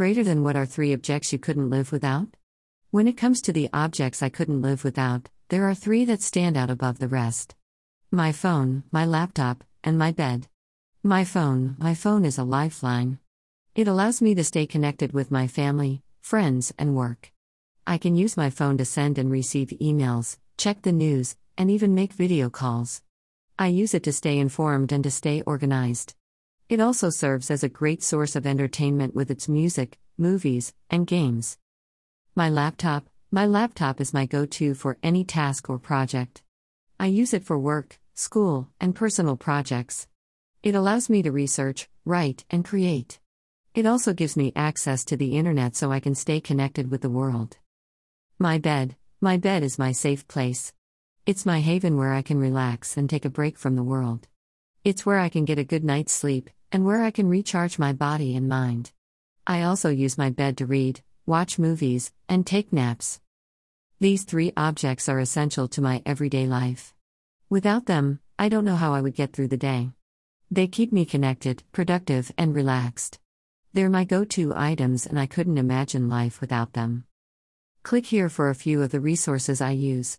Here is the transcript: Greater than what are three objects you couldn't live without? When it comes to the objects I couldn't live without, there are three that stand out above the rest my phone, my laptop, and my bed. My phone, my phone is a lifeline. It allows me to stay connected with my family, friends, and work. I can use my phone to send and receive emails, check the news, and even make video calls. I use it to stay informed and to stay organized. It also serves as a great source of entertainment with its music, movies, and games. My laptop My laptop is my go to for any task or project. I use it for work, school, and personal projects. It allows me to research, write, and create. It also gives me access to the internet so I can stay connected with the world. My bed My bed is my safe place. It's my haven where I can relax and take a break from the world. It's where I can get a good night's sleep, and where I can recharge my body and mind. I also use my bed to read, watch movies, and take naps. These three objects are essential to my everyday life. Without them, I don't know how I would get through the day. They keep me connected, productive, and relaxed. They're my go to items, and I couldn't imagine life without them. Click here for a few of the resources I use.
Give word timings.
Greater 0.00 0.24
than 0.24 0.42
what 0.42 0.56
are 0.56 0.64
three 0.64 0.94
objects 0.94 1.30
you 1.30 1.38
couldn't 1.38 1.68
live 1.68 1.92
without? 1.92 2.28
When 2.90 3.06
it 3.06 3.18
comes 3.18 3.42
to 3.42 3.52
the 3.52 3.68
objects 3.70 4.22
I 4.22 4.30
couldn't 4.30 4.62
live 4.62 4.82
without, 4.82 5.28
there 5.50 5.68
are 5.68 5.74
three 5.74 6.06
that 6.06 6.22
stand 6.22 6.56
out 6.56 6.70
above 6.70 6.98
the 7.00 7.06
rest 7.06 7.54
my 8.10 8.32
phone, 8.32 8.82
my 8.90 9.04
laptop, 9.04 9.62
and 9.84 9.98
my 9.98 10.10
bed. 10.10 10.48
My 11.02 11.22
phone, 11.22 11.76
my 11.78 11.92
phone 11.92 12.24
is 12.24 12.38
a 12.38 12.44
lifeline. 12.44 13.18
It 13.74 13.86
allows 13.88 14.22
me 14.22 14.34
to 14.36 14.42
stay 14.42 14.66
connected 14.66 15.12
with 15.12 15.30
my 15.30 15.46
family, 15.46 16.02
friends, 16.22 16.72
and 16.78 16.96
work. 16.96 17.30
I 17.86 17.98
can 17.98 18.16
use 18.16 18.38
my 18.38 18.48
phone 18.48 18.78
to 18.78 18.86
send 18.86 19.18
and 19.18 19.30
receive 19.30 19.68
emails, 19.82 20.38
check 20.56 20.80
the 20.80 20.92
news, 20.92 21.36
and 21.58 21.70
even 21.70 21.94
make 21.94 22.14
video 22.14 22.48
calls. 22.48 23.02
I 23.58 23.66
use 23.66 23.92
it 23.92 24.04
to 24.04 24.14
stay 24.14 24.38
informed 24.38 24.92
and 24.92 25.04
to 25.04 25.10
stay 25.10 25.42
organized. 25.42 26.14
It 26.70 26.78
also 26.78 27.10
serves 27.10 27.50
as 27.50 27.64
a 27.64 27.68
great 27.68 28.00
source 28.00 28.36
of 28.36 28.46
entertainment 28.46 29.12
with 29.12 29.28
its 29.28 29.48
music, 29.48 29.98
movies, 30.16 30.72
and 30.88 31.04
games. 31.04 31.58
My 32.36 32.48
laptop 32.48 33.10
My 33.32 33.44
laptop 33.44 34.00
is 34.00 34.14
my 34.14 34.24
go 34.24 34.46
to 34.46 34.74
for 34.74 34.96
any 35.02 35.24
task 35.24 35.68
or 35.68 35.80
project. 35.80 36.44
I 37.00 37.06
use 37.06 37.34
it 37.34 37.42
for 37.42 37.58
work, 37.58 37.98
school, 38.14 38.68
and 38.80 38.94
personal 38.94 39.36
projects. 39.36 40.06
It 40.62 40.76
allows 40.76 41.10
me 41.10 41.22
to 41.22 41.32
research, 41.32 41.88
write, 42.04 42.44
and 42.50 42.64
create. 42.64 43.18
It 43.74 43.84
also 43.84 44.12
gives 44.12 44.36
me 44.36 44.52
access 44.54 45.04
to 45.06 45.16
the 45.16 45.36
internet 45.36 45.74
so 45.74 45.90
I 45.90 45.98
can 45.98 46.14
stay 46.14 46.40
connected 46.40 46.88
with 46.88 47.00
the 47.00 47.10
world. 47.10 47.56
My 48.38 48.58
bed 48.58 48.94
My 49.20 49.38
bed 49.38 49.64
is 49.64 49.76
my 49.76 49.90
safe 49.90 50.28
place. 50.28 50.72
It's 51.26 51.44
my 51.44 51.62
haven 51.62 51.96
where 51.96 52.12
I 52.12 52.22
can 52.22 52.38
relax 52.38 52.96
and 52.96 53.10
take 53.10 53.24
a 53.24 53.36
break 53.38 53.58
from 53.58 53.74
the 53.74 53.82
world. 53.82 54.28
It's 54.82 55.04
where 55.04 55.18
I 55.18 55.28
can 55.28 55.44
get 55.44 55.58
a 55.58 55.64
good 55.64 55.84
night's 55.84 56.10
sleep, 56.10 56.48
and 56.72 56.86
where 56.86 57.02
I 57.02 57.10
can 57.10 57.28
recharge 57.28 57.78
my 57.78 57.92
body 57.92 58.34
and 58.34 58.48
mind. 58.48 58.92
I 59.46 59.62
also 59.62 59.90
use 59.90 60.16
my 60.16 60.30
bed 60.30 60.56
to 60.56 60.66
read, 60.66 61.02
watch 61.26 61.58
movies, 61.58 62.12
and 62.30 62.46
take 62.46 62.72
naps. 62.72 63.20
These 63.98 64.24
three 64.24 64.54
objects 64.56 65.06
are 65.06 65.18
essential 65.18 65.68
to 65.68 65.82
my 65.82 66.02
everyday 66.06 66.46
life. 66.46 66.94
Without 67.50 67.84
them, 67.84 68.20
I 68.38 68.48
don't 68.48 68.64
know 68.64 68.76
how 68.76 68.94
I 68.94 69.02
would 69.02 69.14
get 69.14 69.34
through 69.34 69.48
the 69.48 69.58
day. 69.58 69.90
They 70.50 70.66
keep 70.66 70.92
me 70.92 71.04
connected, 71.04 71.62
productive, 71.72 72.32
and 72.38 72.54
relaxed. 72.54 73.18
They're 73.74 73.90
my 73.90 74.04
go 74.04 74.24
to 74.24 74.54
items, 74.56 75.04
and 75.04 75.20
I 75.20 75.26
couldn't 75.26 75.58
imagine 75.58 76.08
life 76.08 76.40
without 76.40 76.72
them. 76.72 77.04
Click 77.82 78.06
here 78.06 78.30
for 78.30 78.48
a 78.48 78.54
few 78.54 78.82
of 78.82 78.92
the 78.92 79.00
resources 79.00 79.60
I 79.60 79.72
use. 79.72 80.18